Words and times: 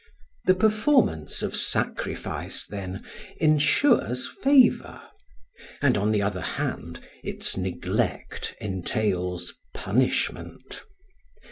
The 0.45 0.55
performance 0.55 1.43
of 1.43 1.55
sacrifice, 1.55 2.65
then, 2.65 3.03
ensures 3.37 4.25
favour; 4.27 4.99
and 5.79 5.95
on 5.95 6.09
the 6.11 6.23
other 6.23 6.41
hand 6.41 6.99
its 7.23 7.55
neglect 7.55 8.55
entails 8.59 9.53
punishment. 9.75 10.85